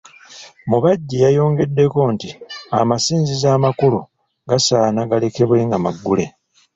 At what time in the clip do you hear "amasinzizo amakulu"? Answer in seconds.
2.79-3.99